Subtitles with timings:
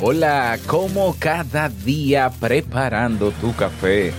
[0.00, 4.12] Hola, como cada día preparando tu café.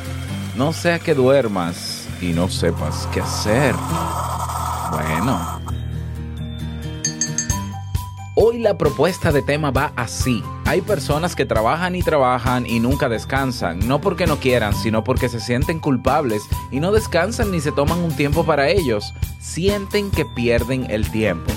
[0.57, 3.73] No sea que duermas y no sepas qué hacer.
[4.91, 5.61] Bueno.
[8.35, 10.43] Hoy la propuesta de tema va así.
[10.65, 15.29] Hay personas que trabajan y trabajan y nunca descansan, no porque no quieran, sino porque
[15.29, 19.13] se sienten culpables y no descansan ni se toman un tiempo para ellos.
[19.39, 21.53] Sienten que pierden el tiempo.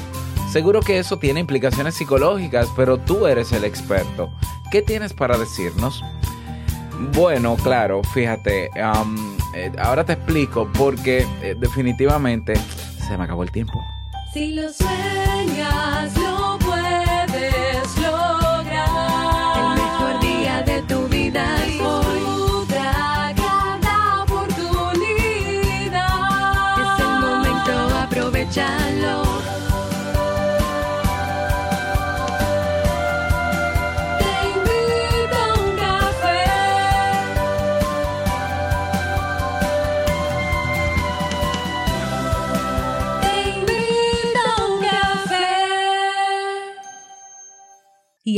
[0.53, 4.31] Seguro que eso tiene implicaciones psicológicas, pero tú eres el experto.
[4.71, 6.05] ¿Qué tienes para decirnos?
[7.15, 12.53] Bueno, claro, fíjate, eh, ahora te explico porque eh, definitivamente
[12.99, 13.83] se me acabó el tiempo.
[14.35, 16.62] Si lo sueñas, lo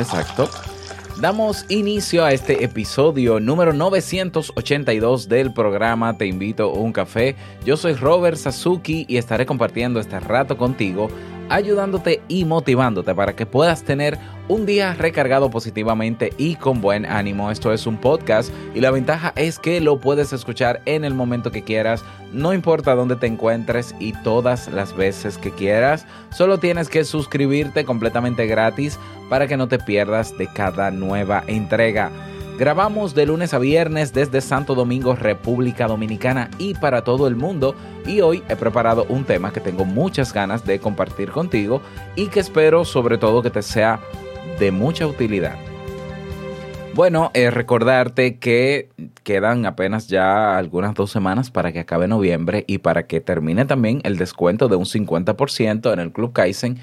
[0.00, 0.48] Exacto.
[1.20, 7.36] Damos inicio a este episodio número 982 del programa Te invito a un café.
[7.66, 11.10] Yo soy Robert Sasuki y estaré compartiendo este rato contigo,
[11.50, 17.50] ayudándote y motivándote para que puedas tener un día recargado positivamente y con buen ánimo.
[17.50, 21.52] Esto es un podcast y la ventaja es que lo puedes escuchar en el momento
[21.52, 22.02] que quieras,
[22.32, 26.06] no importa dónde te encuentres y todas las veces que quieras.
[26.30, 28.98] Solo tienes que suscribirte completamente gratis
[29.28, 32.10] para que no te pierdas de cada nueva entrega.
[32.60, 37.74] Grabamos de lunes a viernes desde Santo Domingo, República Dominicana y para todo el mundo.
[38.04, 41.80] Y hoy he preparado un tema que tengo muchas ganas de compartir contigo
[42.16, 43.98] y que espero sobre todo que te sea
[44.58, 45.56] de mucha utilidad.
[46.92, 48.90] Bueno, eh, recordarte que
[49.24, 54.02] quedan apenas ya algunas dos semanas para que acabe noviembre y para que termine también
[54.04, 56.78] el descuento de un 50% en el Club Kaizen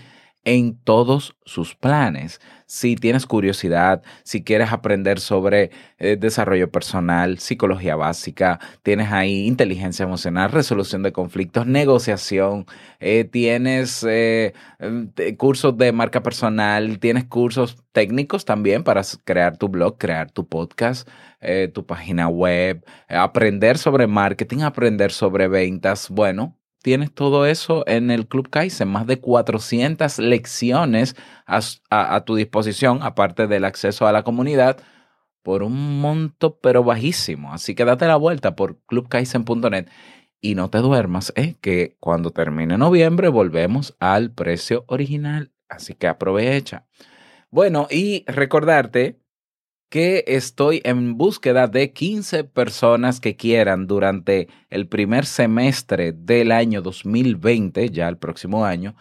[0.47, 2.39] en todos sus planes.
[2.67, 10.03] Si tienes curiosidad, si quieres aprender sobre eh, desarrollo personal, psicología básica, tienes ahí inteligencia
[10.03, 12.65] emocional, resolución de conflictos, negociación,
[13.01, 19.67] eh, tienes eh, eh, cursos de marca personal, tienes cursos técnicos también para crear tu
[19.67, 21.09] blog, crear tu podcast,
[21.73, 26.09] tu página web, aprender sobre marketing, aprender sobre ventas.
[26.09, 26.56] Bueno,
[26.87, 33.45] tienes todo eso en el Club Kaizen, más de 400 lecciones a, tu disposición, aparte
[33.47, 34.77] del acceso a la comunidad,
[35.43, 37.51] por un monto pero bajísimo.
[37.51, 39.89] Así que date la vuelta por clubkaizen.net
[40.39, 41.57] y no te duermas, ¿eh?
[41.59, 45.51] que cuando termine noviembre volvemos al precio original.
[45.67, 46.87] Así que aprovecha.
[47.51, 49.19] Bueno, y recordarte
[49.89, 56.81] que estoy en búsqueda de 15 personas que quieran durante el primer semestre del año
[56.81, 58.95] 2020, ya el próximo año,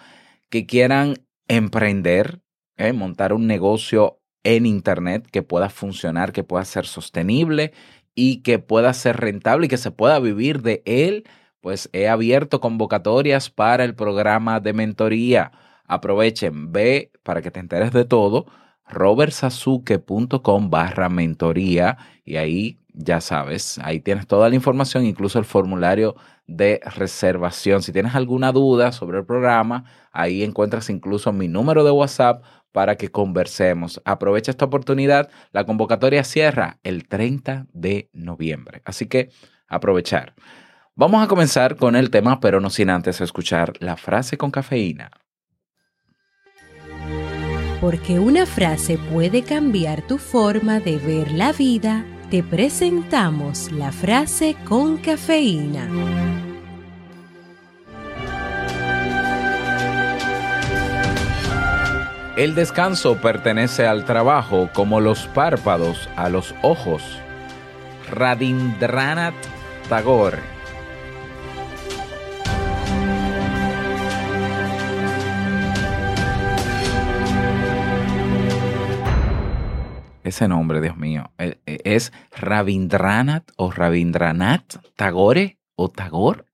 [0.48, 1.14] que quieran
[1.48, 2.40] emprender,
[2.76, 2.92] ¿eh?
[2.92, 7.72] montar un negocio en Internet que pueda funcionar, que pueda ser sostenible
[8.14, 11.24] y que pueda ser rentable y que se pueda vivir de él,
[11.60, 15.50] pues he abierto convocatorias para el programa de mentoría.
[15.84, 18.46] Aprovechen, ve para que te enteres de todo
[18.88, 26.16] robertsazuke.com barra mentoría y ahí ya sabes, ahí tienes toda la información, incluso el formulario
[26.46, 27.82] de reservación.
[27.82, 32.96] Si tienes alguna duda sobre el programa, ahí encuentras incluso mi número de WhatsApp para
[32.96, 34.00] que conversemos.
[34.04, 39.30] Aprovecha esta oportunidad, la convocatoria cierra el 30 de noviembre, así que
[39.68, 40.34] aprovechar.
[40.94, 45.10] Vamos a comenzar con el tema, pero no sin antes escuchar la frase con cafeína.
[47.80, 54.56] Porque una frase puede cambiar tu forma de ver la vida, te presentamos la frase
[54.64, 55.86] con cafeína.
[62.36, 67.02] El descanso pertenece al trabajo como los párpados a los ojos.
[68.10, 69.34] Radindranath
[69.88, 70.55] Tagore.
[80.26, 86.44] Ese nombre, Dios mío, eh, eh, es Rabindranath o Rabindranath Tagore o Tagore.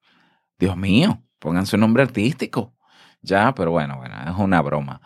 [0.59, 2.75] Dios mío, pónganse un nombre artístico.
[3.23, 5.01] Ya, pero bueno, bueno, es una broma.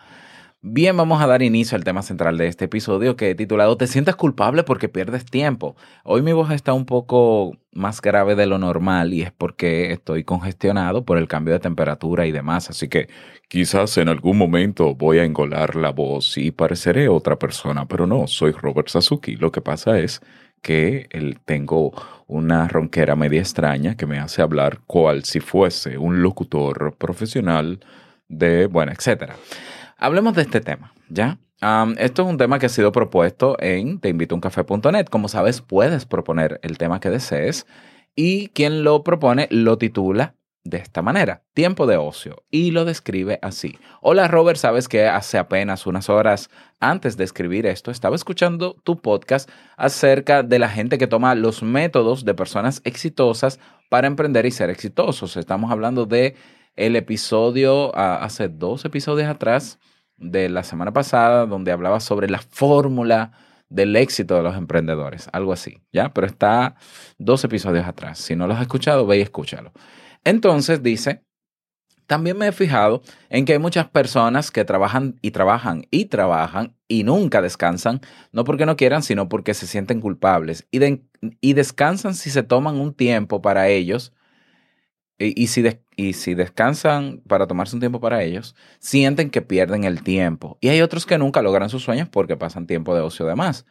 [0.61, 3.85] Bien, vamos a dar inicio al tema central de este episodio que he titulado Te
[3.85, 5.75] sientes culpable porque pierdes tiempo.
[6.03, 10.23] Hoy mi voz está un poco más grave de lo normal y es porque estoy
[10.23, 13.07] congestionado por el cambio de temperatura y demás, así que
[13.47, 18.25] quizás en algún momento voy a engolar la voz y pareceré otra persona, pero no,
[18.25, 19.35] soy Robert Sasuki.
[19.35, 20.21] Lo que pasa es
[20.63, 21.07] que
[21.45, 21.93] tengo
[22.25, 27.79] una ronquera media extraña que me hace hablar cual si fuese un locutor profesional
[28.27, 29.35] de, bueno, etcétera.
[29.97, 31.39] Hablemos de este tema, ¿ya?
[31.97, 35.07] Esto es un tema que ha sido propuesto en teinvitouncafé.net.
[35.07, 37.65] Como sabes, puedes proponer el tema que desees
[38.15, 43.39] y quien lo propone lo titula de esta manera, tiempo de ocio, y lo describe
[43.41, 43.79] así.
[44.01, 46.49] Hola Robert, sabes que hace apenas unas horas
[46.81, 51.63] antes de escribir esto, estaba escuchando tu podcast acerca de la gente que toma los
[51.63, 53.59] métodos de personas exitosas
[53.89, 55.37] para emprender y ser exitosos.
[55.37, 56.35] Estamos hablando de
[56.77, 59.79] el episodio, hace dos episodios atrás,
[60.17, 63.33] de la semana pasada, donde hablaba sobre la fórmula
[63.69, 66.13] del éxito de los emprendedores, algo así, ¿ya?
[66.13, 66.75] Pero está
[67.19, 68.17] dos episodios atrás.
[68.17, 69.73] Si no los has escuchado, ve y escúchalo.
[70.23, 71.23] Entonces dice,
[72.07, 76.75] también me he fijado en que hay muchas personas que trabajan y trabajan y trabajan
[76.87, 78.01] y nunca descansan,
[78.31, 80.79] no porque no quieran, sino porque se sienten culpables y,
[81.41, 84.13] y descansan si se toman un tiempo para ellos
[85.19, 89.41] y, y si des- y si descansan para tomarse un tiempo para ellos, sienten que
[89.41, 90.57] pierden el tiempo.
[90.61, 93.65] Y hay otros que nunca logran sus sueños porque pasan tiempo de ocio de más.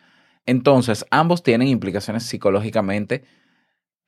[0.45, 3.23] Entonces, ambos tienen implicaciones psicológicamente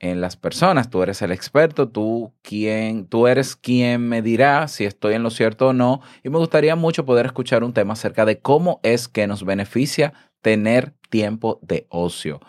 [0.00, 0.90] en las personas.
[0.90, 5.30] Tú eres el experto, tú, quien, tú eres quien me dirá si estoy en lo
[5.30, 6.00] cierto o no.
[6.24, 10.12] Y me gustaría mucho poder escuchar un tema acerca de cómo es que nos beneficia
[10.42, 12.40] tener tiempo de ocio.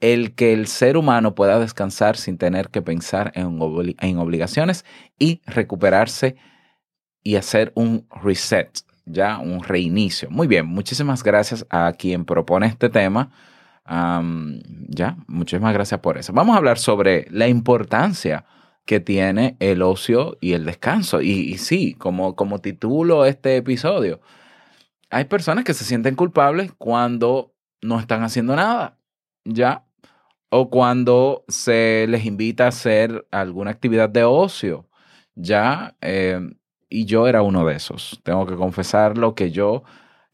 [0.00, 4.84] El que el ser humano pueda descansar sin tener que pensar en, obli- en obligaciones
[5.18, 6.36] y recuperarse
[7.22, 8.70] y hacer un reset,
[9.04, 10.30] ya un reinicio.
[10.30, 13.30] Muy bien, muchísimas gracias a quien propone este tema.
[13.90, 16.32] Ya, muchísimas gracias por eso.
[16.34, 18.44] Vamos a hablar sobre la importancia
[18.84, 21.22] que tiene el ocio y el descanso.
[21.22, 24.20] Y, y sí, como, como titulo este episodio,
[25.10, 28.98] hay personas que se sienten culpables cuando no están haciendo nada,
[29.44, 29.86] ¿ya?
[30.50, 34.88] O cuando se les invita a hacer alguna actividad de ocio,
[35.34, 35.96] ¿ya?
[36.00, 36.40] Eh,
[36.88, 38.20] y yo era uno de esos.
[38.22, 39.82] Tengo que confesarlo que yo,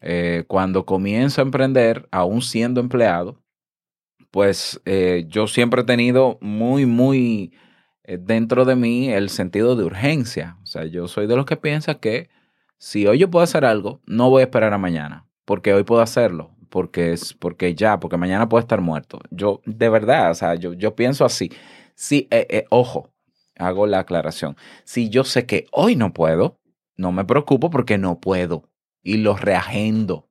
[0.01, 3.41] eh, cuando comienzo a emprender, aún siendo empleado,
[4.31, 7.53] pues eh, yo siempre he tenido muy, muy
[8.03, 10.57] eh, dentro de mí el sentido de urgencia.
[10.63, 12.29] O sea, yo soy de los que piensa que
[12.77, 16.01] si hoy yo puedo hacer algo, no voy a esperar a mañana, porque hoy puedo
[16.01, 19.19] hacerlo, porque es porque ya, porque mañana puedo estar muerto.
[19.31, 21.51] Yo, de verdad, o sea, yo, yo pienso así.
[21.95, 23.13] Sí, eh, eh, ojo,
[23.57, 24.57] hago la aclaración.
[24.83, 26.59] Si yo sé que hoy no puedo,
[26.97, 28.69] no me preocupo porque no puedo
[29.01, 30.29] y lo reagendo.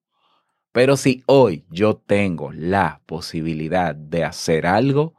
[0.73, 5.15] Pero si hoy yo tengo la posibilidad de hacer algo,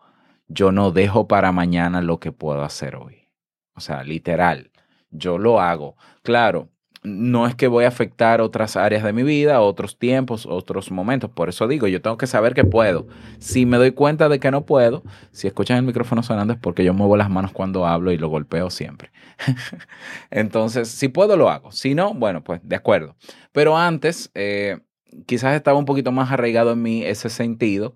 [0.47, 3.29] yo no dejo para mañana lo que puedo hacer hoy.
[3.73, 4.71] O sea, literal,
[5.11, 5.95] yo lo hago.
[6.23, 6.69] Claro,
[7.05, 11.29] no es que voy a afectar otras áreas de mi vida, otros tiempos, otros momentos.
[11.29, 13.07] Por eso digo, yo tengo que saber que puedo.
[13.39, 16.83] Si me doy cuenta de que no puedo, si escuchan el micrófono sonando es porque
[16.83, 19.11] yo muevo las manos cuando hablo y lo golpeo siempre.
[20.31, 21.71] Entonces, si puedo, lo hago.
[21.71, 23.15] Si no, bueno, pues de acuerdo.
[23.51, 24.79] Pero antes, eh,
[25.25, 27.95] quizás estaba un poquito más arraigado en mí ese sentido.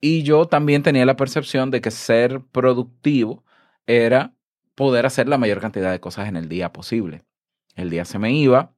[0.00, 3.44] Y yo también tenía la percepción de que ser productivo
[3.86, 4.34] era
[4.74, 7.24] poder hacer la mayor cantidad de cosas en el día posible.
[7.78, 8.74] El día se me iba,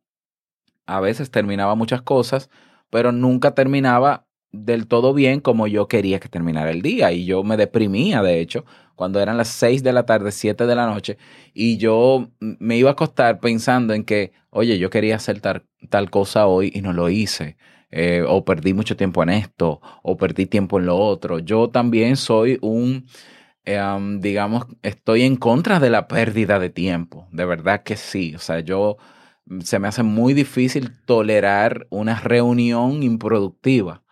[0.86, 2.50] a veces terminaba muchas cosas,
[2.90, 7.12] pero nunca terminaba del todo bien como yo quería que terminara el día.
[7.12, 8.64] Y yo me deprimía, de hecho,
[8.96, 11.16] cuando eran las 6 de la tarde, 7 de la noche,
[11.54, 16.46] y yo me iba a acostar pensando en que, oye, yo quería hacer tal, cosa
[16.46, 17.56] hoy y no lo hice.
[17.92, 21.38] eh, o perdí mucho tiempo en esto, o perdí tiempo en lo otro.
[21.40, 23.06] Yo también soy un,
[23.66, 27.28] um, digamos, estoy en contra de la pérdida de tiempo.
[27.32, 28.34] De verdad que sí.
[28.34, 28.96] O sea, yo
[29.46, 34.02] mm, se me hace muy difícil tolerar una reunión improductiva.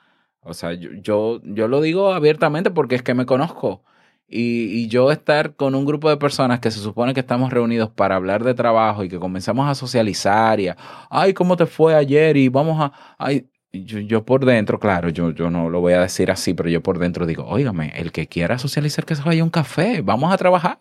[0.40, 3.84] O sea, yo, yo, yo lo digo abiertamente porque es que me conozco.
[4.30, 7.90] Y, y yo estar con un grupo de personas que se supone que estamos reunidos
[7.90, 10.76] para hablar de trabajo y que comenzamos a socializar y a,
[11.10, 12.36] ay, ¿cómo te fue ayer?
[12.36, 16.00] Y vamos a, ay, yo, yo por dentro, claro, yo, yo no lo voy a
[16.00, 19.42] decir así, pero yo por dentro digo, óigame, el que quiera socializar que se vaya
[19.42, 20.78] a un café, vamos a trabajar,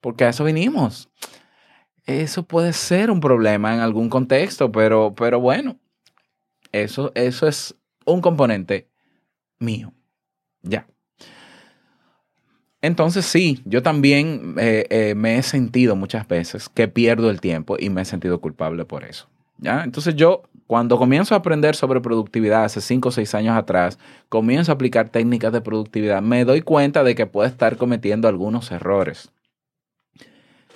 [0.00, 1.08] porque a eso vinimos.
[2.04, 5.78] Eso puede ser un problema en algún contexto, pero, pero bueno,
[6.72, 8.88] eso, eso es un componente
[9.58, 9.92] mío.
[10.62, 10.86] Ya.
[12.80, 17.76] Entonces sí, yo también eh, eh, me he sentido muchas veces que pierdo el tiempo
[17.78, 19.28] y me he sentido culpable por eso.
[19.58, 19.84] ¿ya?
[19.84, 20.42] Entonces yo,
[20.72, 23.98] cuando comienzo a aprender sobre productividad hace 5 o 6 años atrás,
[24.30, 28.72] comienzo a aplicar técnicas de productividad, me doy cuenta de que puedo estar cometiendo algunos
[28.72, 29.30] errores.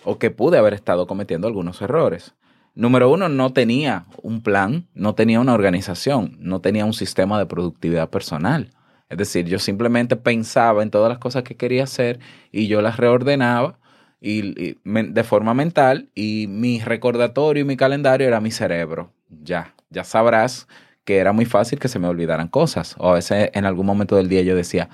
[0.04, 2.34] O que pude haber estado cometiendo algunos errores.
[2.74, 7.46] Número uno, no tenía un plan, no tenía una organización, no tenía un sistema de
[7.46, 8.72] productividad personal.
[9.08, 12.20] Es decir, yo simplemente pensaba en todas las cosas que quería hacer
[12.52, 13.78] y yo las reordenaba
[14.20, 19.14] y, de forma mental y mi recordatorio y mi calendario era mi cerebro.
[19.42, 20.68] Ya, ya sabrás
[21.04, 22.96] que era muy fácil que se me olvidaran cosas.
[22.98, 24.90] O a veces en algún momento del día yo decía,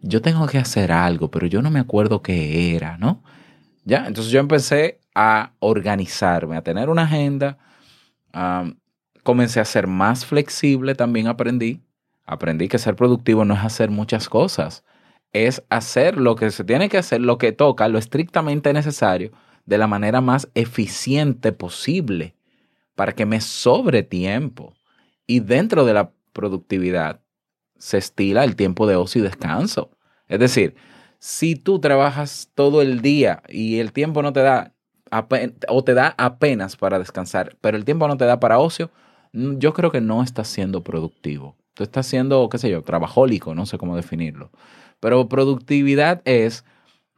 [0.00, 3.22] yo tengo que hacer algo, pero yo no me acuerdo qué era, ¿no?
[3.84, 7.58] Ya, entonces yo empecé a organizarme, a tener una agenda.
[9.22, 11.82] comencé a ser más flexible, también aprendí.
[12.24, 14.84] Aprendí que ser productivo no es hacer muchas cosas,
[15.32, 19.32] es hacer lo que se tiene que hacer, lo que toca, lo estrictamente necesario,
[19.66, 22.37] de la manera más eficiente posible,
[22.98, 24.74] para que me sobre tiempo.
[25.24, 27.20] Y dentro de la productividad
[27.78, 29.92] se estila el tiempo de ocio y descanso.
[30.26, 30.74] Es decir,
[31.20, 34.74] si tú trabajas todo el día y el tiempo no te da,
[35.68, 38.90] o te da apenas para descansar, pero el tiempo no te da para ocio,
[39.32, 41.56] mm, yo creo que no estás siendo productivo.
[41.74, 44.50] Tú estás siendo, qué sé yo, trabajólico, no sé cómo definirlo.
[44.98, 46.64] Pero productividad es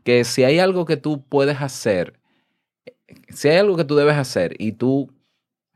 [0.05, 2.21] que si hay algo que tú puedes hacer,
[3.31, 5.11] si hay algo que tú debes hacer y tú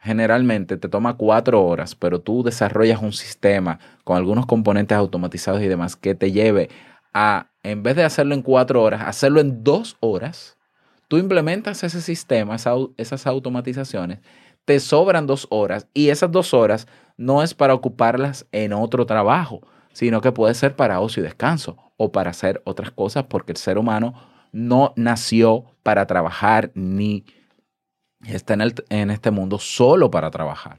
[0.05, 5.67] generalmente te toma cuatro horas, pero tú desarrollas un sistema con algunos componentes automatizados y
[5.67, 6.69] demás que te lleve
[7.15, 10.59] a, en vez de hacerlo en cuatro horas, hacerlo en dos horas,
[11.09, 12.57] tú implementas ese sistema,
[12.99, 14.21] esas automatizaciones,
[14.67, 19.63] te sobran dos horas y esas dos horas no es para ocuparlas en otro trabajo,
[19.95, 23.59] sino que puede ser para ocio y descanso o para hacer otras cosas porque el
[23.59, 24.15] ser humano
[24.53, 27.25] no nació para trabajar ni
[28.29, 30.79] está en, el- en este mundo solo para trabajar.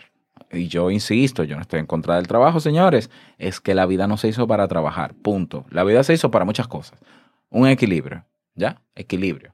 [0.52, 4.08] Y yo insisto, yo no estoy en contra del trabajo, señores, es que la vida
[4.08, 5.66] no se hizo para trabajar, punto.
[5.70, 7.00] La vida se hizo para muchas cosas.
[7.50, 8.26] Un equilibrio,
[8.56, 8.82] ¿ya?
[8.96, 9.54] Equilibrio.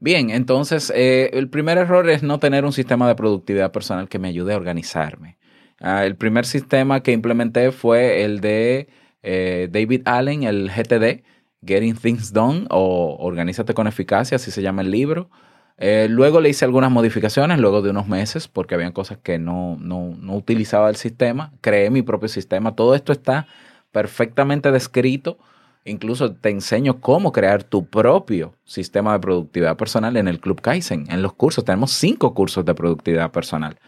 [0.00, 4.18] Bien, entonces eh, el primer error es no tener un sistema de productividad personal que
[4.18, 5.38] me ayude a organizarme.
[5.80, 8.88] Ah, el primer sistema que implementé fue el de
[9.22, 11.22] eh, David Allen, el GTD,
[11.64, 15.30] Getting Things Done o Organízate con Eficacia, así se llama el libro.
[15.76, 19.76] Eh, luego le hice algunas modificaciones, luego de unos meses, porque habían cosas que no,
[19.80, 21.52] no, no utilizaba el sistema.
[21.60, 22.76] Creé mi propio sistema.
[22.76, 23.46] Todo esto está
[23.90, 25.38] perfectamente descrito.
[25.84, 31.06] Incluso te enseño cómo crear tu propio sistema de productividad personal en el Club Kaizen.
[31.10, 33.78] En los cursos tenemos cinco cursos de productividad personal.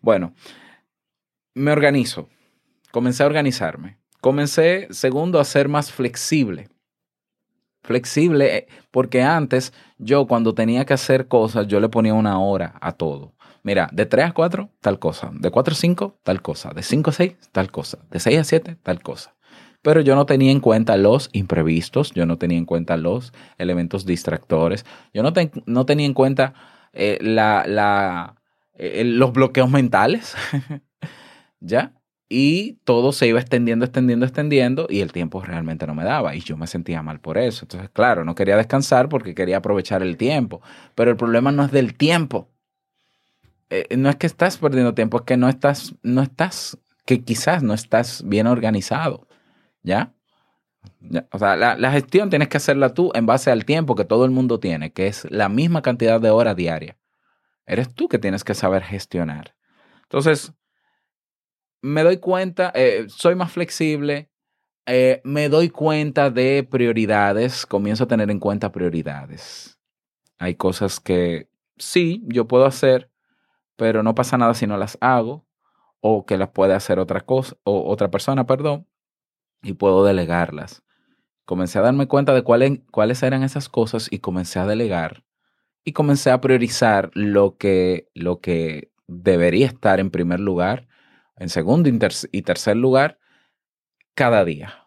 [0.00, 0.32] Bueno,
[1.54, 2.28] me organizo.
[2.90, 3.98] Comencé a organizarme.
[4.20, 6.68] Comencé, segundo, a ser más flexible.
[7.84, 12.74] Flexible, eh, porque antes yo cuando tenía que hacer cosas, yo le ponía una hora
[12.80, 13.34] a todo.
[13.62, 15.30] Mira, de 3 a 4, tal cosa.
[15.32, 16.70] De 4 a 5, tal cosa.
[16.70, 17.98] De 5 a 6, tal cosa.
[18.10, 19.34] De 6 a 7, tal cosa.
[19.82, 24.06] Pero yo no tenía en cuenta los imprevistos, yo no tenía en cuenta los elementos
[24.06, 25.32] distractores, yo no,
[25.66, 26.54] no tenía en cuenta
[26.94, 28.36] eh, la, la,
[28.74, 30.34] eh, los bloqueos mentales.
[31.60, 31.92] ¿Ya?
[32.28, 36.40] Y todo se iba extendiendo, extendiendo, extendiendo y el tiempo realmente no me daba y
[36.40, 37.64] yo me sentía mal por eso.
[37.64, 40.62] Entonces, claro, no quería descansar porque quería aprovechar el tiempo,
[40.94, 42.48] pero el problema no es del tiempo.
[43.70, 47.62] Eh, no es que estás perdiendo tiempo, es que no estás, no estás, que quizás
[47.62, 49.26] no estás bien organizado,
[49.82, 50.14] ¿ya?
[51.00, 54.04] Ya, O sea, la, la gestión tienes que hacerla tú en base al tiempo que
[54.04, 56.96] todo el mundo tiene, que es la misma cantidad de horas diarias.
[57.66, 59.54] Eres tú que tienes que saber gestionar.
[60.02, 60.52] Entonces,
[61.84, 64.30] me doy cuenta, eh, soy más flexible,
[64.86, 69.78] eh, me doy cuenta de prioridades, comienzo a tener en cuenta prioridades.
[70.38, 73.10] Hay cosas que sí, yo puedo hacer,
[73.76, 75.44] pero no pasa nada si no las hago,
[76.00, 78.86] o que las puede hacer otra cosa, o otra persona, perdón,
[79.62, 80.82] y puedo delegarlas.
[81.44, 85.22] Comencé a darme cuenta de cuáles, cuáles eran esas cosas y comencé a delegar.
[85.84, 90.88] Y comencé a priorizar lo que, lo que debería estar en primer lugar
[91.36, 93.18] en segundo y ter- y tercer lugar
[94.14, 94.86] cada día.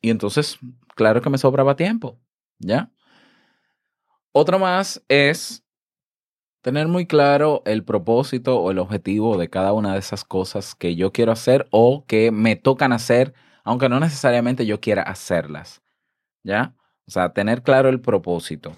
[0.00, 0.58] Y entonces,
[0.94, 2.18] claro que me sobraba tiempo,
[2.58, 2.90] ¿ya?
[4.32, 5.62] Otro más es
[6.62, 10.94] tener muy claro el propósito o el objetivo de cada una de esas cosas que
[10.96, 15.82] yo quiero hacer o que me tocan hacer, aunque no necesariamente yo quiera hacerlas,
[16.44, 16.76] ¿ya?
[17.08, 18.76] O sea, tener claro el propósito.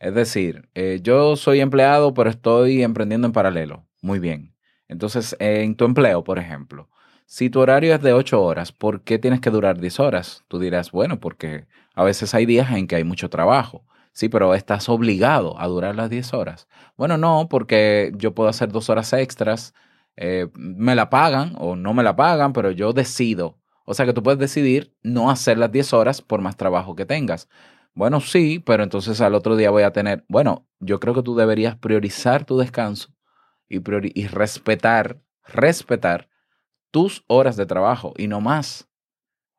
[0.00, 3.86] Es decir, eh, yo soy empleado, pero estoy emprendiendo en paralelo.
[4.02, 4.53] Muy bien.
[4.88, 6.88] Entonces, en tu empleo, por ejemplo,
[7.26, 10.44] si tu horario es de 8 horas, ¿por qué tienes que durar 10 horas?
[10.48, 13.84] Tú dirás, bueno, porque a veces hay días en que hay mucho trabajo.
[14.12, 16.68] Sí, pero estás obligado a durar las 10 horas.
[16.96, 19.74] Bueno, no, porque yo puedo hacer dos horas extras,
[20.16, 23.58] eh, me la pagan o no me la pagan, pero yo decido.
[23.86, 27.06] O sea que tú puedes decidir no hacer las 10 horas por más trabajo que
[27.06, 27.48] tengas.
[27.94, 31.34] Bueno, sí, pero entonces al otro día voy a tener, bueno, yo creo que tú
[31.36, 33.13] deberías priorizar tu descanso
[33.68, 33.80] y,
[34.20, 36.28] y respetar, respetar
[36.90, 38.88] tus horas de trabajo y no más.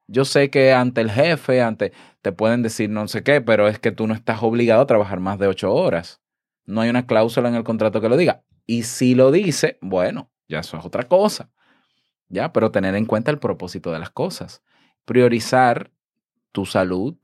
[0.07, 3.79] Yo sé que ante el jefe, ante te pueden decir no sé qué, pero es
[3.79, 6.21] que tú no estás obligado a trabajar más de ocho horas.
[6.65, 8.43] No hay una cláusula en el contrato que lo diga.
[8.65, 11.51] Y si lo dice, bueno, ya eso es otra cosa.
[12.29, 14.63] Ya, pero tener en cuenta el propósito de las cosas.
[15.05, 15.91] Priorizar
[16.51, 17.15] tu salud,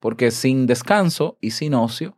[0.00, 2.16] porque sin descanso y sin ocio,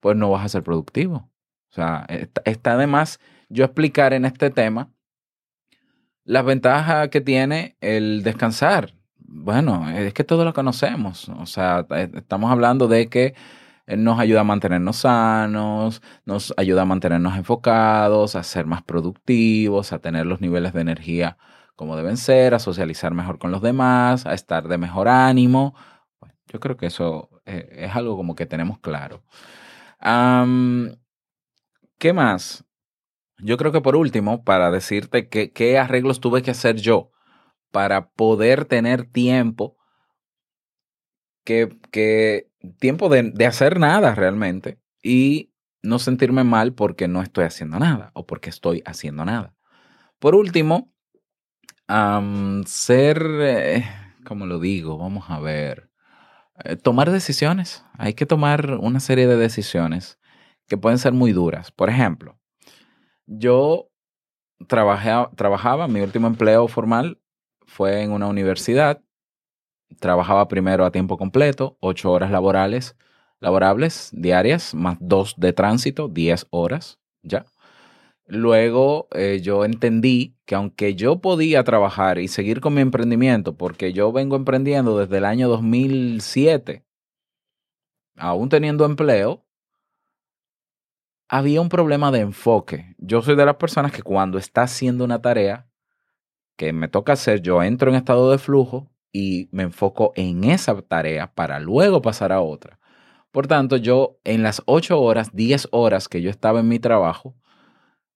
[0.00, 1.30] pues no vas a ser productivo.
[1.76, 4.90] Sea, está, está de más yo explicar en este tema
[6.24, 8.94] las ventajas que tiene el descansar.
[9.18, 11.28] Bueno, es que todos lo conocemos.
[11.28, 13.34] O sea, eh, estamos hablando de que
[13.86, 19.92] eh, nos ayuda a mantenernos sanos, nos ayuda a mantenernos enfocados, a ser más productivos,
[19.92, 21.36] a tener los niveles de energía
[21.76, 25.74] como deben ser, a socializar mejor con los demás, a estar de mejor ánimo.
[26.48, 29.22] Yo creo que eso eh, es algo como que tenemos claro.
[31.98, 32.64] ¿Qué más?
[33.38, 37.10] Yo creo que por último, para decirte que, qué arreglos tuve que hacer yo
[37.70, 39.76] para poder tener tiempo,
[41.44, 47.44] que, que tiempo de, de hacer nada realmente y no sentirme mal porque no estoy
[47.44, 49.54] haciendo nada o porque estoy haciendo nada.
[50.18, 50.92] Por último,
[52.66, 53.84] ser, eh,
[54.24, 54.98] ¿cómo lo digo?
[54.98, 55.90] Vamos a ver.
[56.64, 57.84] Eh, tomar decisiones.
[57.98, 60.18] Hay que tomar una serie de decisiones
[60.66, 61.70] que pueden ser muy duras.
[61.70, 62.38] Por ejemplo,
[63.26, 63.90] yo
[64.68, 67.20] trabajé, trabajaba, mi último empleo formal
[67.66, 69.02] fue en una universidad.
[70.00, 72.96] Trabajaba primero a tiempo completo, ocho horas laborales,
[73.40, 77.46] laborables diarias, más dos de tránsito, diez horas, ya.
[78.28, 83.92] Luego eh, yo entendí que aunque yo podía trabajar y seguir con mi emprendimiento, porque
[83.92, 86.84] yo vengo emprendiendo desde el año 2007,
[88.16, 89.45] aún teniendo empleo,
[91.28, 92.94] había un problema de enfoque.
[92.98, 95.66] Yo soy de las personas que cuando está haciendo una tarea
[96.56, 100.80] que me toca hacer, yo entro en estado de flujo y me enfoco en esa
[100.82, 102.78] tarea para luego pasar a otra.
[103.30, 107.34] Por tanto, yo en las 8 horas, 10 horas que yo estaba en mi trabajo,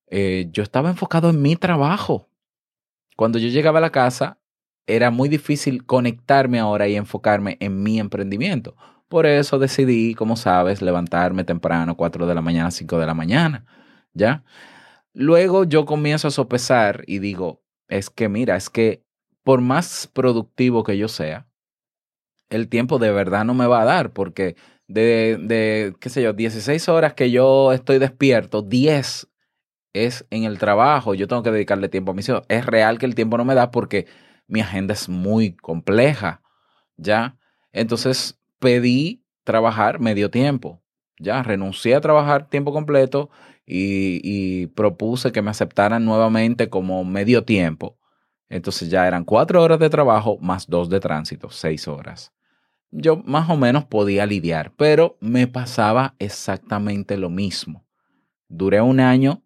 [0.07, 2.29] eh, yo estaba enfocado en mi trabajo.
[3.17, 4.39] Cuando yo llegaba a la casa,
[4.87, 8.77] era muy difícil conectarme ahora y enfocarme en mi emprendimiento.
[9.11, 13.67] Por eso decidí, como sabes, levantarme temprano, 4 de la mañana, 5 de la mañana,
[14.15, 14.45] ¿ya?
[15.13, 19.03] Luego yo comienzo a sopesar y digo, es que mira, es que
[19.43, 21.49] por más productivo que yo sea,
[22.51, 24.55] el tiempo de verdad no me va a dar, porque
[24.87, 29.27] de, de, qué sé yo, 16 horas que yo estoy despierto, 10
[29.93, 32.43] es en el trabajo, yo tengo que dedicarle tiempo a mis hijos.
[32.47, 34.07] Es real que el tiempo no me da porque
[34.47, 36.43] mi agenda es muy compleja,
[36.97, 37.37] ¿ya?
[37.73, 40.81] Entonces pedí trabajar medio tiempo,
[41.19, 41.43] ¿ya?
[41.43, 43.31] Renuncié a trabajar tiempo completo
[43.67, 47.99] y, propuse que me aceptaran nuevamente como medio tiempo.
[48.49, 52.33] Entonces ya eran cuatro horas de trabajo más dos de tránsito, seis horas.
[52.91, 57.87] Yo más o menos podía lidiar, pero me pasaba exactamente lo mismo.
[58.49, 59.43] Duré un año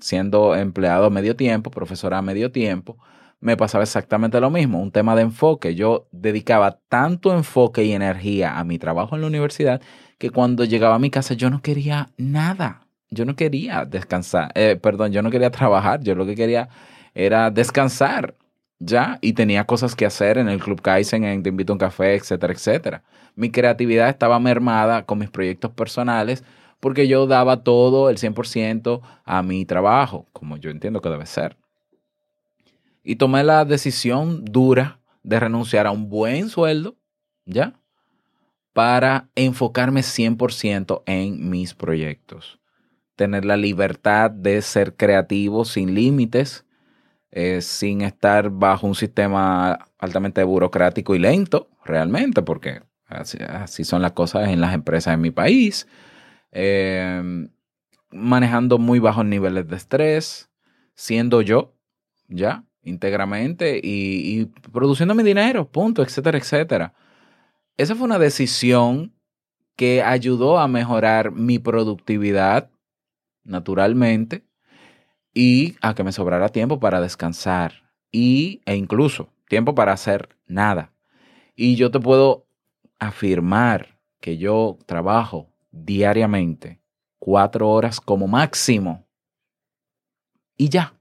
[0.00, 2.98] siendo empleado medio tiempo, profesora a medio tiempo,
[3.42, 5.74] me pasaba exactamente lo mismo, un tema de enfoque.
[5.74, 9.82] Yo dedicaba tanto enfoque y energía a mi trabajo en la universidad
[10.18, 12.86] que cuando llegaba a mi casa yo no quería nada.
[13.10, 16.68] Yo no quería descansar, eh, perdón, yo no quería trabajar, yo lo que quería
[17.14, 18.36] era descansar,
[18.78, 19.18] ¿ya?
[19.20, 22.14] Y tenía cosas que hacer en el Club Kaizen, en Te invito a un café,
[22.14, 23.02] etcétera, etcétera.
[23.34, 26.44] Mi creatividad estaba mermada con mis proyectos personales
[26.80, 31.56] porque yo daba todo el 100% a mi trabajo, como yo entiendo que debe ser.
[33.02, 36.96] Y tomé la decisión dura de renunciar a un buen sueldo,
[37.44, 37.74] ¿ya?
[38.72, 42.60] Para enfocarme 100% en mis proyectos.
[43.16, 46.64] Tener la libertad de ser creativo sin límites,
[47.30, 54.12] eh, sin estar bajo un sistema altamente burocrático y lento, realmente, porque así, son las
[54.12, 55.86] cosas en las empresas en mi país.
[56.52, 57.48] Eh,
[58.10, 60.50] manejando muy bajos niveles de estrés,
[60.94, 61.74] siendo yo,
[62.28, 66.94] ya, íntegramente y, y produciendo mi dinero, punto, etcétera, etcétera.
[67.76, 69.14] Esa fue una decisión
[69.76, 72.70] que ayudó a mejorar mi productividad
[73.44, 74.44] naturalmente
[75.34, 77.82] y a que me sobrara tiempo para descansar.
[78.12, 80.92] y, e incluso tiempo para hacer nada.
[81.56, 82.46] Y yo te puedo
[82.98, 86.80] afirmar que yo trabajo diariamente
[87.18, 89.06] cuatro horas como máximo.
[90.56, 90.94] Y ya.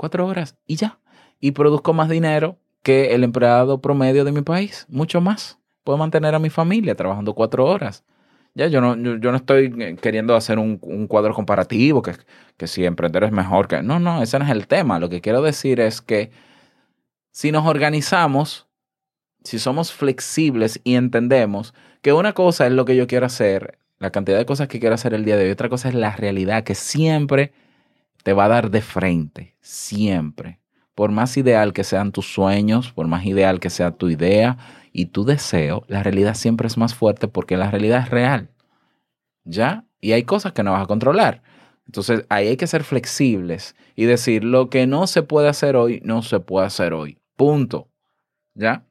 [0.00, 0.98] Cuatro horas y ya.
[1.40, 4.86] Y produzco más dinero que el empleado promedio de mi país.
[4.88, 5.58] Mucho más.
[5.84, 8.02] Puedo mantener a mi familia trabajando cuatro horas.
[8.54, 12.14] Ya, yo no, yo, no estoy eh, queriendo hacer un, un cuadro comparativo, que,
[12.56, 13.82] que si emprender es mejor que...
[13.82, 14.98] No, no, ese no es el tema.
[14.98, 16.30] Lo que quiero decir es que
[17.30, 18.68] si nos organizamos,
[19.44, 24.08] si somos flexibles y entendemos que una cosa es lo que yo quiero hacer, la
[24.08, 26.64] cantidad de cosas que quiero hacer el día de hoy, otra cosa es la realidad
[26.64, 27.52] que siempre
[28.22, 30.60] te va a dar de frente, siempre.
[30.94, 34.58] Por más ideal que sean tus sueños, por más ideal que sea tu idea
[34.92, 38.50] y tu deseo, la realidad siempre es más fuerte porque la realidad es real.
[39.44, 39.84] ¿Ya?
[40.00, 41.42] Y hay cosas que no vas a controlar.
[41.86, 46.00] Entonces ahí hay que ser flexibles y decir lo que no se puede hacer hoy,
[46.04, 47.18] no se puede hacer hoy.
[47.36, 47.88] Punto.
[48.54, 48.84] ¿Ya?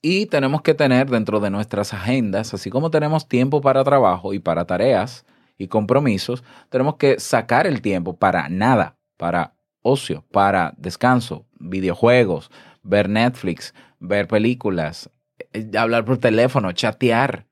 [0.00, 4.38] Y tenemos que tener dentro de nuestras agendas, así como tenemos tiempo para trabajo y
[4.38, 5.24] para tareas
[5.58, 12.50] y compromisos, tenemos que sacar el tiempo para nada, para ocio, para descanso, videojuegos,
[12.82, 15.10] ver Netflix, ver películas,
[15.52, 17.46] eh, hablar por teléfono, chatear.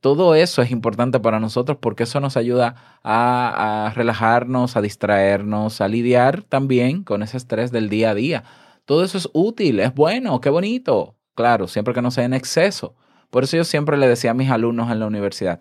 [0.00, 5.80] Todo eso es importante para nosotros porque eso nos ayuda a, a relajarnos, a distraernos,
[5.80, 8.44] a lidiar también con ese estrés del día a día.
[8.84, 11.16] Todo eso es útil, es bueno, qué bonito.
[11.34, 12.94] Claro, siempre que no sea en exceso.
[13.30, 15.58] Por eso yo siempre le decía a mis alumnos en la universidad,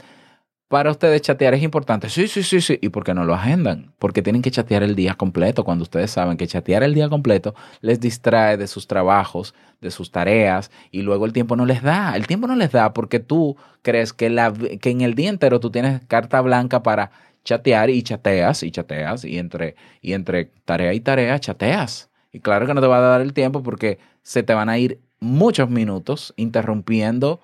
[0.73, 2.09] para ustedes chatear es importante.
[2.09, 2.79] Sí, sí, sí, sí.
[2.81, 3.93] ¿Y por qué no lo agendan?
[3.99, 7.53] Porque tienen que chatear el día completo cuando ustedes saben que chatear el día completo
[7.81, 12.15] les distrae de sus trabajos, de sus tareas y luego el tiempo no les da.
[12.15, 14.35] El tiempo no les da porque tú crees que,
[14.81, 17.11] que en el día entero tú tienes carta blanca para
[17.43, 22.09] chatear y chateas y chateas y entre, y entre tarea y tarea chateas.
[22.31, 24.79] Y claro que no te va a dar el tiempo porque se te van a
[24.79, 27.41] ir muchos minutos interrumpiendo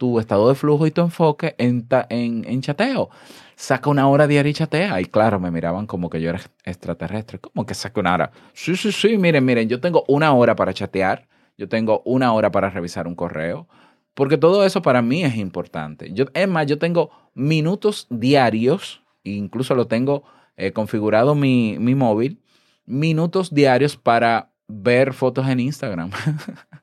[0.00, 3.10] tu estado de flujo y tu enfoque en, en, en chateo.
[3.54, 4.98] Saca una hora diaria y chatea.
[5.02, 7.38] Y claro, me miraban como que yo era extraterrestre.
[7.38, 8.30] ¿Cómo que saca una hora?
[8.54, 9.18] Sí, sí, sí.
[9.18, 11.28] Miren, miren, yo tengo una hora para chatear.
[11.58, 13.68] Yo tengo una hora para revisar un correo.
[14.14, 16.10] Porque todo eso para mí es importante.
[16.14, 20.24] Yo, es más, yo tengo minutos diarios, incluso lo tengo
[20.56, 22.40] eh, configurado mi, mi móvil,
[22.86, 26.10] minutos diarios para ver fotos en Instagram.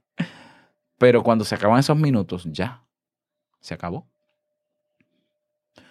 [1.00, 2.84] Pero cuando se acaban esos minutos, ya,
[3.68, 4.08] se acabó.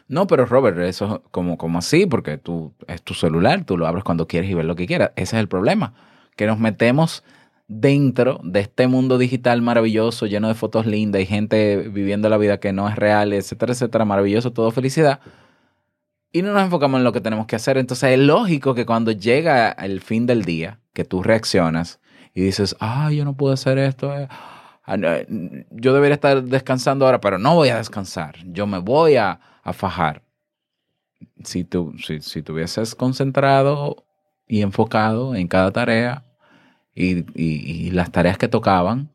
[0.08, 4.04] No, pero Robert, eso como, como así, porque tú es tu celular, tú lo abres
[4.04, 5.10] cuando quieres y ves lo que quieras.
[5.16, 5.94] Ese es el problema,
[6.36, 7.24] que nos metemos
[7.68, 12.60] dentro de este mundo digital maravilloso, lleno de fotos lindas y gente viviendo la vida
[12.60, 15.20] que no es real, etcétera, etcétera, maravilloso, todo felicidad.
[16.32, 17.76] Y no nos enfocamos en lo que tenemos que hacer.
[17.76, 21.98] Entonces es lógico que cuando llega el fin del día, que tú reaccionas
[22.32, 24.16] y dices, ah, yo no puedo hacer esto.
[24.16, 24.28] eh.
[24.86, 24.96] Ah,
[25.70, 28.36] Yo debería estar descansando ahora, pero no voy a descansar.
[28.46, 29.40] Yo me voy a,
[29.72, 30.22] fajar.
[31.44, 32.42] Si tú, si, si
[32.94, 34.04] concentrado
[34.46, 36.24] y enfocado en cada tarea
[36.94, 39.10] y, y- y las tareas que tocaban,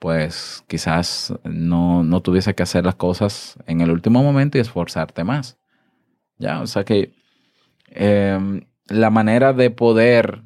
[0.00, 5.24] pues quizás no, no tuviese que hacer las cosas en el último momento y esforzarte
[5.24, 5.58] más.
[6.38, 7.12] Ya, o sea que
[7.90, 10.42] em, la manera de poder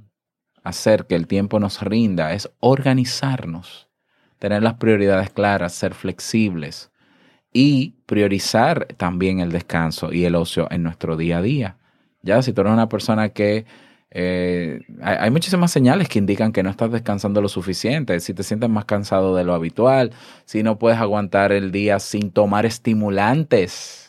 [0.64, 3.88] hacer que el tiempo nos rinda es organizarnos,
[4.42, 6.90] tener las prioridades claras, ser flexibles
[7.52, 11.76] y priorizar también el descanso y el ocio en nuestro día a día.
[12.22, 13.66] Ya, si tú eres una persona que
[14.10, 18.42] eh, hay, hay muchísimas señales que indican que no estás descansando lo suficiente, si te
[18.42, 20.10] sientes más cansado de lo habitual,
[20.44, 24.02] si no puedes aguantar el día sin tomar estimulantes.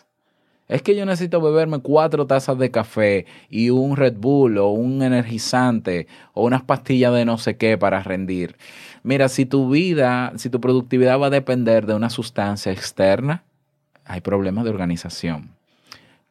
[0.67, 5.04] Es que yo necesito beberme cuatro tazas de café y un Red Bull o un
[5.04, 8.56] energizante o unas pastillas de no sé qué para rendir.
[9.04, 13.44] Mira, si tu vida, si tu productividad va a depender de una sustancia externa,
[14.06, 15.52] hay problemas de organización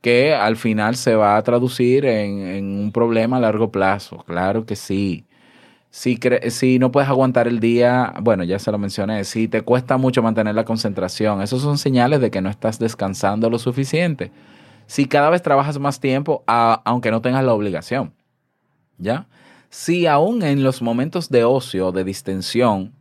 [0.00, 4.24] que al final se va a traducir en, en un problema a largo plazo.
[4.26, 5.24] Claro que sí.
[5.92, 6.18] Si,
[6.78, 10.54] no puedes aguantar el día, bueno, ya se lo mencioné, si te cuesta mucho mantener
[10.54, 14.32] la concentración, esos son señales de que no estás descansando lo suficiente.
[14.86, 18.14] Si cada vez trabajas más tiempo, aunque no tengas la obligación,
[18.96, 19.26] ¿ya?
[19.72, 22.92] Si aún en los momentos de ocio, de distensión,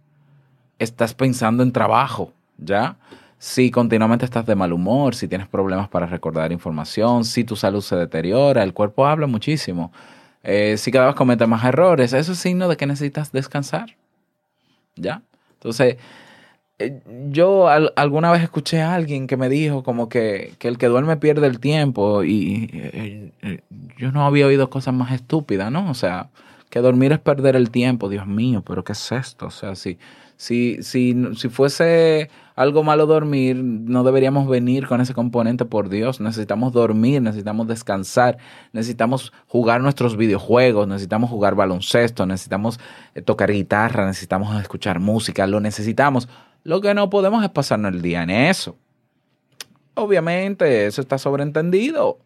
[0.80, 2.98] estás pensando en trabajo, ¿ya?
[3.40, 7.82] Si continuamente estás de mal humor, si tienes problemas para recordar información, si tu salud
[7.82, 9.92] se deteriora, el cuerpo habla muchísimo.
[10.44, 13.98] Eh, si cada vez cometes más errores, eso es signo de que necesitas descansar.
[14.96, 15.22] ¿Ya?
[15.54, 15.98] Entonces,
[16.80, 20.78] eh, yo al- alguna vez escuché a alguien que me dijo como que, que el
[20.78, 23.32] que duerme pierde el tiempo y
[23.98, 25.90] yo no había oído cosas más estúpidas, ¿no?
[25.90, 26.30] O sea,
[26.72, 28.10] que dormir es perder el tiempo.
[28.10, 29.48] Dios mío, pero ¿qué es esto?
[29.48, 30.00] O sea, si,
[30.38, 36.22] si, si, si fuese algo malo dormir, no deberíamos venir con ese componente, por Dios.
[36.22, 38.38] Necesitamos dormir, necesitamos descansar,
[38.72, 42.80] necesitamos jugar nuestros videojuegos, necesitamos jugar baloncesto, necesitamos
[43.16, 46.30] eh, tocar guitarra, necesitamos escuchar música, lo necesitamos.
[46.64, 48.78] Lo que no podemos es pasarnos el día en eso.
[49.94, 52.18] Obviamente, eso está sobreentendido,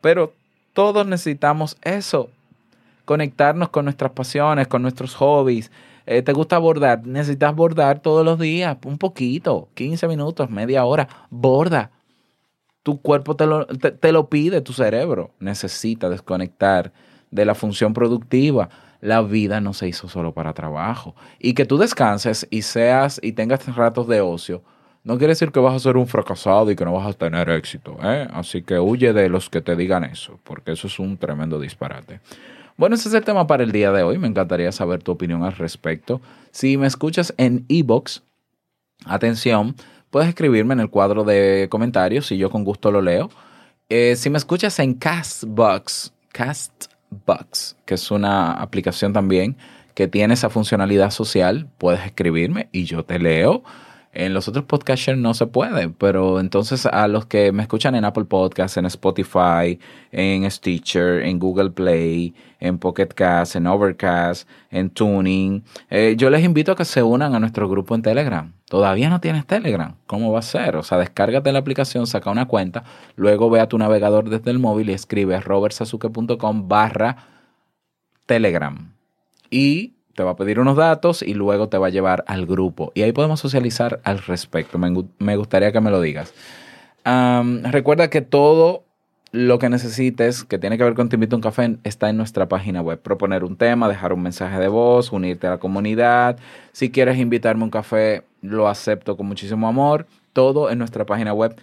[0.00, 0.32] pero
[0.72, 2.30] todos necesitamos eso
[3.06, 5.70] conectarnos con nuestras pasiones, con nuestros hobbies.
[6.04, 7.06] Eh, ¿Te gusta bordar?
[7.06, 11.08] Necesitas bordar todos los días, un poquito, 15 minutos, media hora.
[11.30, 11.92] Borda.
[12.82, 16.92] Tu cuerpo te lo, te, lo pide, tu cerebro necesita desconectar
[17.30, 18.68] de la función productiva.
[19.00, 21.16] La vida no se hizo solo para trabajo.
[21.40, 24.62] Y que tú descanses y seas y tengas ratos de ocio,
[25.02, 27.48] no quiere decir que vas a ser un fracasado y que no vas a tener
[27.50, 27.96] éxito.
[28.02, 28.26] ¿eh?
[28.32, 32.20] Así que huye de los que te digan eso, porque eso es un tremendo disparate.
[32.76, 34.18] Bueno, ese es el tema para el día de hoy.
[34.18, 36.20] Me encantaría saber tu opinión al respecto.
[36.50, 38.22] Si me escuchas en Ebox,
[39.06, 39.74] atención,
[40.10, 43.30] puedes escribirme en el cuadro de comentarios y yo con gusto lo leo.
[43.88, 49.56] Eh, si me escuchas en Castbox, Castbox, que es una aplicación también
[49.94, 53.62] que tiene esa funcionalidad social, puedes escribirme y yo te leo.
[54.18, 58.06] En los otros podcasters no se puede, pero entonces a los que me escuchan en
[58.06, 59.78] Apple Podcasts, en Spotify,
[60.10, 66.42] en Stitcher, en Google Play, en Pocket Cast, en Overcast, en Tuning, eh, yo les
[66.42, 68.54] invito a que se unan a nuestro grupo en Telegram.
[68.70, 69.96] Todavía no tienes Telegram.
[70.06, 70.76] ¿Cómo va a ser?
[70.76, 72.84] O sea, descárgate la aplicación, saca una cuenta,
[73.16, 77.18] luego ve a tu navegador desde el móvil y escribe robertsazuke.com barra
[78.24, 78.94] Telegram.
[79.50, 82.90] Y te va a pedir unos datos y luego te va a llevar al grupo.
[82.94, 84.78] Y ahí podemos socializar al respecto.
[84.78, 86.34] Me, me gustaría que me lo digas.
[87.04, 88.82] Recuerda que todo
[89.30, 92.16] lo que necesites que tiene que ver con Te invito a un café está en
[92.16, 92.98] nuestra página web.
[93.00, 96.38] Proponer un tema, dejar un mensaje de voz, unirte a la comunidad.
[96.72, 100.06] Si quieres invitarme a un café, lo acepto con muchísimo amor.
[100.32, 101.54] Todo en nuestra página web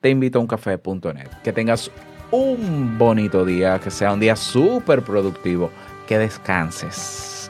[0.00, 1.28] teinvitoauncafé.net.
[1.44, 1.90] Que tengas
[2.32, 5.70] un bonito día, que sea un día súper productivo,
[6.08, 7.41] que descanses